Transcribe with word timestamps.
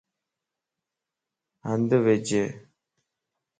ھنڌ 1.67 1.89
وج 2.03 2.27